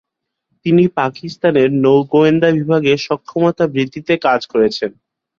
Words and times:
তিনি 0.65 0.83
পাকিস্তানের 0.97 1.69
নৌ 1.83 1.97
গোয়েন্দা 2.11 2.49
বিভাগের 2.57 2.97
সক্ষমতা 3.07 3.63
বৃদ্ধিতে 3.67 4.13
কাজ 4.25 4.41
করেছেন। 4.47 4.91